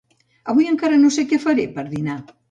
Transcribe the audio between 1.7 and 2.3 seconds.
per dinar